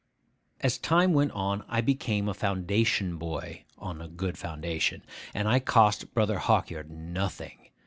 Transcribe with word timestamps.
As 0.61 0.79
time 0.79 1.13
went 1.13 1.31
on, 1.33 1.63
I 1.67 1.81
became 1.81 2.27
a 2.27 2.33
Foundation 2.33 3.17
boy 3.17 3.65
on 3.77 4.01
a 4.01 4.07
good 4.07 4.35
foundation, 4.35 5.03
and 5.31 5.47
I 5.47 5.59
cost 5.59 6.15
Brother 6.15 6.39
Hawkyard 6.39 6.89
nothing. 6.89 7.69